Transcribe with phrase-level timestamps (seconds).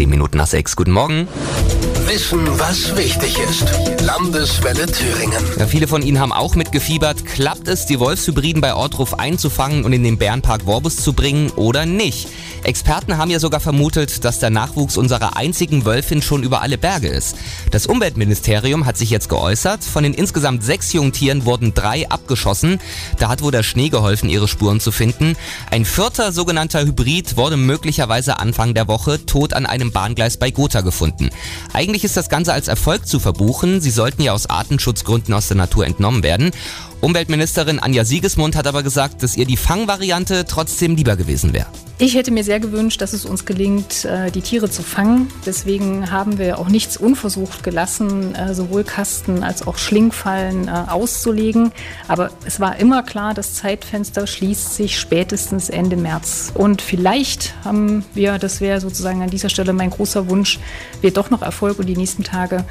[0.00, 0.76] Zehn Minuten nach sechs.
[0.76, 1.28] Guten Morgen.
[2.10, 3.64] Wissen, was wichtig ist.
[4.04, 5.44] Landeswelle Thüringen.
[5.56, 7.24] Ja, viele von Ihnen haben auch mitgefiebert.
[7.24, 11.86] Klappt es, die Wolfshybriden bei Ortruf einzufangen und in den Bärenpark Worbus zu bringen oder
[11.86, 12.26] nicht?
[12.64, 17.06] Experten haben ja sogar vermutet, dass der Nachwuchs unserer einzigen Wölfin schon über alle Berge
[17.06, 17.36] ist.
[17.70, 19.84] Das Umweltministerium hat sich jetzt geäußert.
[19.84, 22.80] Von den insgesamt sechs Jungtieren wurden drei abgeschossen.
[23.18, 25.36] Da hat wohl der Schnee geholfen, ihre Spuren zu finden.
[25.70, 30.80] Ein vierter sogenannter Hybrid wurde möglicherweise Anfang der Woche tot an einem Bahngleis bei Gotha
[30.80, 31.30] gefunden.
[31.72, 33.80] Eigentlich ist das Ganze als Erfolg zu verbuchen.
[33.80, 36.50] Sie sollten ja aus Artenschutzgründen aus der Natur entnommen werden.
[37.00, 41.66] Umweltministerin Anja Siegesmund hat aber gesagt, dass ihr die Fangvariante trotzdem lieber gewesen wäre.
[42.02, 45.28] Ich hätte mir sehr gewünscht, dass es uns gelingt, äh, die Tiere zu fangen.
[45.44, 51.72] Deswegen haben wir auch nichts unversucht gelassen, äh, sowohl Kasten als auch Schlingfallen äh, auszulegen.
[52.08, 56.52] Aber es war immer klar, das Zeitfenster schließt sich spätestens Ende März.
[56.54, 60.58] Und vielleicht haben wir, das wäre sozusagen an dieser Stelle mein großer Wunsch,
[61.02, 62.64] wir doch noch Erfolg und die nächsten Tage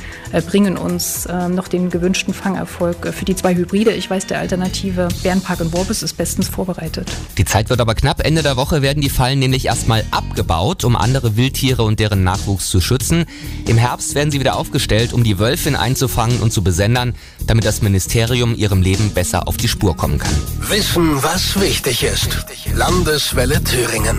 [0.48, 3.92] bringen uns noch den gewünschten Fangerfolg für die zwei Hybride.
[3.92, 7.12] Ich weiß, der Alternative Bärenpark und Worbis ist bestens vorbereitet.
[7.38, 8.26] Die Zeit wird aber knapp.
[8.26, 12.68] Ende der Woche werden die Fallen nämlich erstmal abgebaut, um andere Wildtiere und deren Nachwuchs
[12.68, 13.26] zu schützen.
[13.68, 17.16] Im Herbst werden sie wieder aufgestellt, um die Wölfin einzufangen und zu besendern,
[17.48, 20.36] damit das Ministerium ihrem Leben besser auf die Spur kommen kann.
[20.70, 22.46] Wissen, was wichtig ist.
[22.74, 24.18] Landeswelle Thüringen.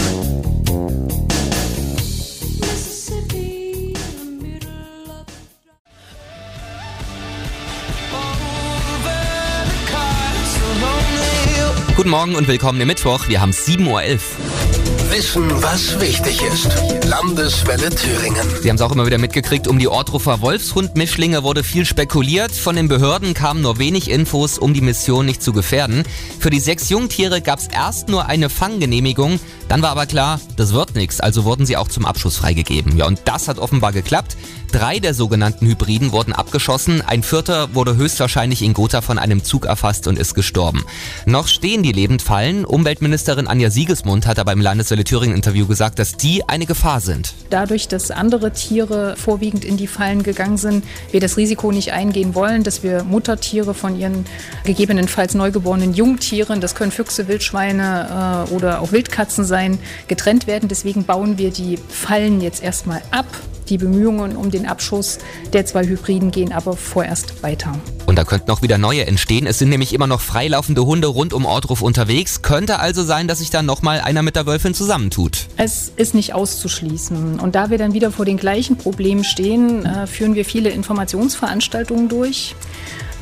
[12.00, 13.28] Guten Morgen und willkommen im Mittwoch.
[13.28, 14.79] Wir haben 7.11 Uhr.
[15.10, 16.68] Wissen, was wichtig ist.
[17.04, 18.46] Landeswelle Thüringen.
[18.62, 22.52] Sie haben es auch immer wieder mitgekriegt, um die Ortruffer Wolfshund-Mischlinge wurde viel spekuliert.
[22.52, 26.04] Von den Behörden kamen nur wenig Infos, um die Mission nicht zu gefährden.
[26.38, 29.40] Für die sechs Jungtiere gab es erst nur eine Fanggenehmigung.
[29.68, 32.96] Dann war aber klar, das wird nichts, also wurden sie auch zum Abschuss freigegeben.
[32.96, 34.36] Ja, und das hat offenbar geklappt.
[34.72, 39.66] Drei der sogenannten Hybriden wurden abgeschossen, ein vierter wurde höchstwahrscheinlich in Gotha von einem Zug
[39.66, 40.84] erfasst und ist gestorben.
[41.26, 42.64] Noch stehen die Lebendfallen.
[42.64, 47.34] Umweltministerin Anja Siegesmund hat aber im Landeswelle Thüringen Interview gesagt, dass die eine Gefahr sind.
[47.50, 52.34] Dadurch, dass andere Tiere vorwiegend in die Fallen gegangen sind, wir das Risiko nicht eingehen
[52.34, 54.24] wollen, dass wir Muttertiere von ihren
[54.64, 59.78] gegebenenfalls neugeborenen Jungtieren, das können Füchse, Wildschweine äh, oder auch Wildkatzen sein,
[60.08, 60.68] getrennt werden.
[60.68, 63.26] Deswegen bauen wir die Fallen jetzt erstmal ab
[63.70, 65.18] die Bemühungen um den Abschuss
[65.52, 67.72] der zwei Hybriden gehen aber vorerst weiter.
[68.06, 69.46] Und da könnten auch wieder neue entstehen.
[69.46, 72.42] Es sind nämlich immer noch freilaufende Hunde rund um Ortruf unterwegs.
[72.42, 75.46] Könnte also sein, dass sich dann nochmal einer mit der Wölfin zusammentut.
[75.56, 77.38] Es ist nicht auszuschließen.
[77.38, 82.08] Und da wir dann wieder vor den gleichen Problemen stehen, äh, führen wir viele Informationsveranstaltungen
[82.08, 82.56] durch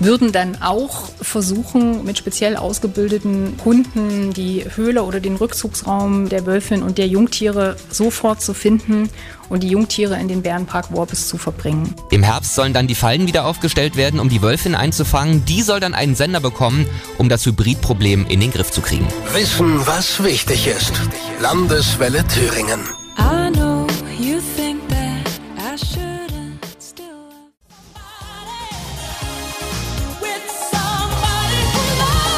[0.01, 6.83] würden dann auch versuchen, mit speziell ausgebildeten Hunden die Höhle oder den Rückzugsraum der Wölfin
[6.83, 9.09] und der Jungtiere sofort zu finden
[9.49, 11.95] und die Jungtiere in den Bärenpark Worbis zu verbringen.
[12.11, 15.45] Im Herbst sollen dann die Fallen wieder aufgestellt werden, um die Wölfin einzufangen.
[15.45, 19.07] Die soll dann einen Sender bekommen, um das Hybridproblem in den Griff zu kriegen.
[19.33, 20.93] Wissen, was wichtig ist.
[21.41, 22.98] Landeswelle Thüringen.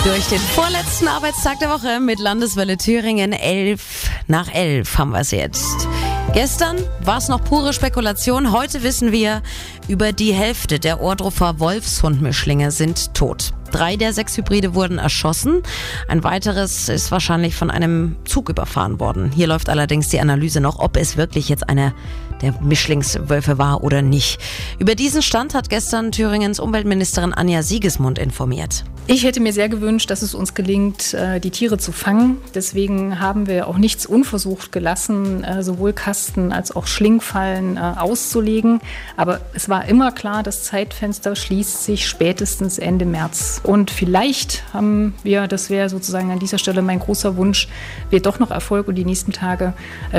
[0.04, 5.30] Durch den vorletzten Arbeitstag der Woche mit Landeswelle Thüringen 11 nach 11 haben wir es
[5.30, 5.86] jetzt.
[6.32, 8.50] Gestern war es noch pure Spekulation.
[8.50, 9.42] Heute wissen wir,
[9.88, 13.52] über die Hälfte der Ohrdruffer Wolfshundmischlinge sind tot.
[13.70, 15.62] Drei der sechs Hybride wurden erschossen.
[16.08, 19.30] Ein weiteres ist wahrscheinlich von einem Zug überfahren worden.
[19.32, 21.94] Hier läuft allerdings die Analyse noch, ob es wirklich jetzt eine
[22.42, 24.40] der Mischlingswölfe war oder nicht.
[24.78, 28.84] Über diesen Stand hat gestern Thüringens Umweltministerin Anja Siegesmund informiert.
[29.06, 32.36] Ich hätte mir sehr gewünscht, dass es uns gelingt, äh, die Tiere zu fangen.
[32.54, 38.80] Deswegen haben wir auch nichts unversucht gelassen, äh, sowohl Kasten als auch Schlingfallen äh, auszulegen.
[39.16, 43.59] Aber es war immer klar, das Zeitfenster schließt sich spätestens Ende März.
[43.62, 47.68] Und vielleicht haben wir, das wäre sozusagen an dieser Stelle mein großer Wunsch,
[48.08, 49.74] wir doch noch Erfolg und die nächsten Tage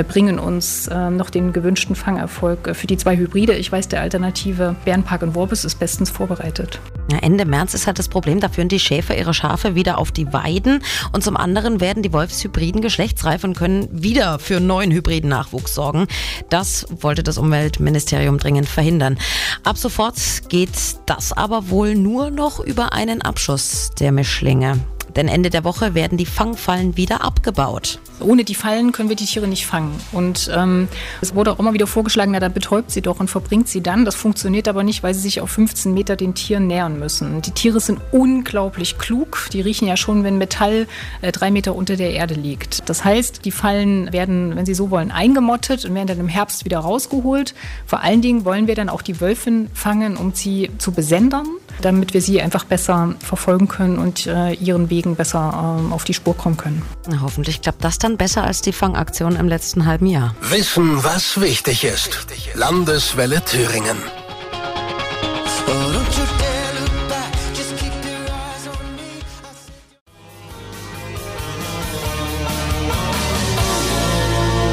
[0.08, 3.54] bringen uns noch den gewünschten Fangerfolg für die zwei Hybride.
[3.54, 6.80] Ich weiß, der Alternative Bärenpark und Worbis ist bestens vorbereitet.
[7.12, 10.12] Ja, Ende März ist halt das Problem, da führen die Schäfer ihre Schafe wieder auf
[10.12, 10.82] die Weiden
[11.12, 16.06] und zum anderen werden die Wolfshybriden geschlechtsreif und können wieder für neuen hybriden Nachwuchs sorgen.
[16.48, 19.18] Das wollte das Umweltministerium dringend verhindern.
[19.62, 20.16] Ab sofort
[20.48, 20.70] geht
[21.04, 24.80] das aber wohl nur noch über einen Abschuss der Mischlinge.
[25.16, 27.98] Denn Ende der Woche werden die Fangfallen wieder abgebaut.
[28.20, 29.98] Ohne die Fallen können wir die Tiere nicht fangen.
[30.12, 30.88] Und ähm,
[31.20, 34.04] es wurde auch immer wieder vorgeschlagen, na, dann betäubt sie doch und verbringt sie dann.
[34.04, 37.42] Das funktioniert aber nicht, weil sie sich auf 15 Meter den Tieren nähern müssen.
[37.42, 39.48] Die Tiere sind unglaublich klug.
[39.52, 40.86] Die riechen ja schon, wenn Metall
[41.20, 42.88] äh, drei Meter unter der Erde liegt.
[42.88, 46.64] Das heißt, die Fallen werden, wenn Sie so wollen, eingemottet und werden dann im Herbst
[46.64, 47.54] wieder rausgeholt.
[47.86, 51.46] Vor allen Dingen wollen wir dann auch die Wölfin fangen, um sie zu besendern,
[51.80, 56.14] damit wir sie einfach besser verfolgen können und äh, ihren Wegen besser äh, auf die
[56.14, 56.82] Spur kommen können.
[57.08, 60.34] Na, hoffentlich klappt das dann besser als die Fangaktion im letzten halben Jahr.
[60.40, 62.26] Wissen, was wichtig ist.
[62.54, 63.96] Landeswelle Thüringen.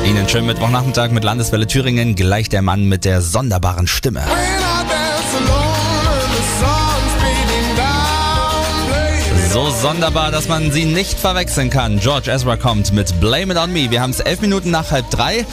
[0.10, 4.24] Ihnen schönen Mittwochnachmittag mit Landeswelle Thüringen, gleich der Mann mit der sonderbaren Stimme.
[9.52, 12.00] So sonderbar, dass man sie nicht verwechseln kann.
[12.00, 13.90] George Ezra kommt mit Blame It On Me.
[13.90, 15.44] Wir haben es elf Minuten nach halb drei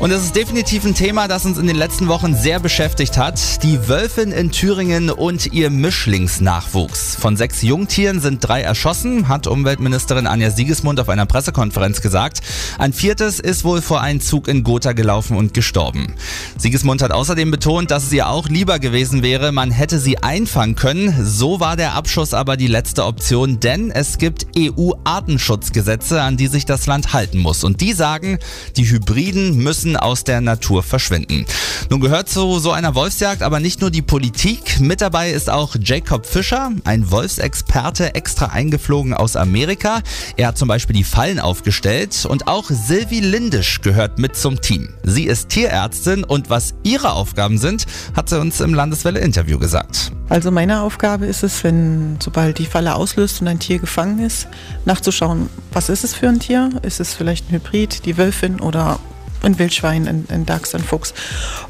[0.00, 3.62] und es ist definitiv ein Thema, das uns in den letzten Wochen sehr beschäftigt hat.
[3.62, 7.14] Die Wölfin in Thüringen und ihr Mischlingsnachwuchs.
[7.14, 12.40] Von sechs Jungtieren sind drei erschossen, hat Umweltministerin Anja Siegesmund auf einer Pressekonferenz gesagt.
[12.78, 16.14] Ein viertes ist wohl vor einen Zug in Gotha gelaufen und gestorben.
[16.58, 20.74] Siegesmund hat außerdem betont, dass es ihr auch lieber gewesen wäre, man hätte sie einfangen
[20.74, 21.24] können.
[21.24, 26.64] So war der Abschuss aber die letzte Option denn es gibt EU-Artenschutzgesetze, an die sich
[26.64, 27.64] das Land halten muss.
[27.64, 28.38] Und die sagen,
[28.76, 31.46] die Hybriden müssen aus der Natur verschwinden.
[31.90, 34.80] Nun gehört zu so einer Wolfsjagd aber nicht nur die Politik.
[34.80, 40.00] Mit dabei ist auch Jacob Fischer, ein Wolfsexperte, extra eingeflogen aus Amerika.
[40.36, 44.88] Er hat zum Beispiel die Fallen aufgestellt und auch Sylvie Lindisch gehört mit zum Team.
[45.02, 47.86] Sie ist Tierärztin und was ihre Aufgaben sind,
[48.16, 50.12] hat sie uns im Landeswelle-Interview gesagt.
[50.28, 54.48] Also meine Aufgabe ist es, wenn sobald die Falle auslöst und ein Tier gefangen ist,
[54.84, 56.70] nachzuschauen, was ist es für ein Tier?
[56.82, 58.98] Ist es vielleicht ein Hybrid, die Wölfin oder
[59.42, 61.14] ein Wildschwein, ein, ein Dachs, ein Fuchs?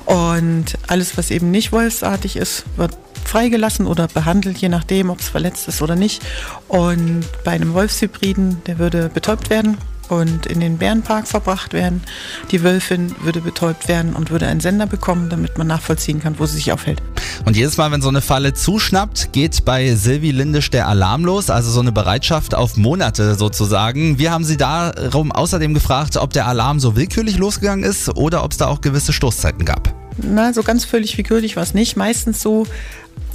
[0.06, 5.28] Und alles, was eben nicht wolfsartig ist, wird freigelassen oder behandelt, je nachdem, ob es
[5.28, 6.22] verletzt ist oder nicht.
[6.68, 9.78] Und bei einem Wolfshybriden, der würde betäubt werden
[10.08, 12.02] und in den Bärenpark verbracht werden.
[12.50, 16.46] Die Wölfin würde betäubt werden und würde einen Sender bekommen, damit man nachvollziehen kann, wo
[16.46, 17.02] sie sich aufhält.
[17.44, 21.50] Und jedes Mal, wenn so eine Falle zuschnappt, geht bei Silvi Lindisch der Alarm los,
[21.50, 24.18] also so eine Bereitschaft auf Monate sozusagen.
[24.18, 28.52] Wir haben sie darum außerdem gefragt, ob der Alarm so willkürlich losgegangen ist oder ob
[28.52, 29.94] es da auch gewisse Stoßzeiten gab.
[30.16, 31.96] Na, so ganz völlig willkürlich war es nicht.
[31.96, 32.66] Meistens so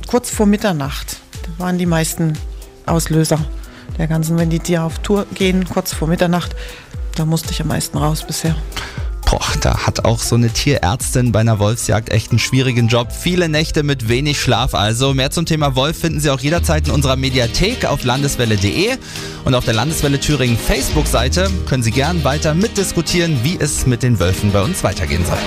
[0.07, 2.33] kurz vor Mitternacht da waren die meisten
[2.86, 3.39] Auslöser
[4.00, 6.56] der ganzen, wenn die Tiere auf Tour gehen, kurz vor Mitternacht,
[7.16, 8.56] da musste ich am meisten raus bisher.
[9.30, 13.12] Boah, da hat auch so eine Tierärztin bei einer Wolfsjagd echt einen schwierigen Job.
[13.12, 15.13] Viele Nächte mit wenig Schlaf also.
[15.13, 18.98] Mehr zum Thema Wolf finden Sie auch jederzeit in unserer Mediathek auf landeswelle.de
[19.46, 24.19] und auf der Landeswelle Thüringen Facebook-Seite können Sie gern weiter mitdiskutieren, wie es mit den
[24.19, 25.38] Wölfen bei uns weitgehen soll.